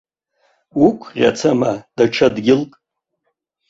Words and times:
Уқәӷьацама 0.85 1.71
даҽа 1.95 2.27
дгьылк? 2.35 2.73